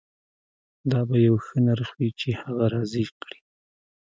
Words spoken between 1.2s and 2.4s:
یو ښه نرخ وي چې